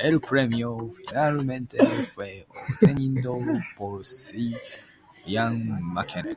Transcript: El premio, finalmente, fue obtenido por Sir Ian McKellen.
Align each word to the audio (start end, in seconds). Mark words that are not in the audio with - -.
El 0.00 0.20
premio, 0.20 0.88
finalmente, 0.90 1.78
fue 2.06 2.44
obtenido 2.72 3.38
por 3.76 4.04
Sir 4.04 4.58
Ian 5.24 5.68
McKellen. 5.94 6.36